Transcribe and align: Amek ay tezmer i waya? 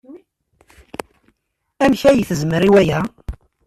Amek 1.83 2.01
ay 2.09 2.21
tezmer 2.29 2.63
i 2.67 2.69
waya? 2.73 2.99